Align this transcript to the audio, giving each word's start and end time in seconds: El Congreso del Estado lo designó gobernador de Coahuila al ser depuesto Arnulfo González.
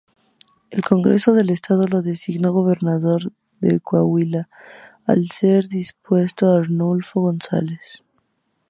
El 0.71 0.81
Congreso 0.83 1.31
del 1.33 1.51
Estado 1.51 1.87
lo 1.87 2.01
designó 2.01 2.51
gobernador 2.51 3.31
de 3.59 3.79
Coahuila 3.79 4.49
al 5.05 5.29
ser 5.29 5.67
depuesto 5.69 6.49
Arnulfo 6.49 7.19
González. 7.21 8.03